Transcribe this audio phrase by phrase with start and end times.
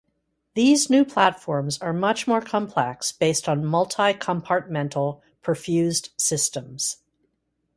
[0.55, 7.03] These new platforms are much more complex based on multi-compartmental perfused systems.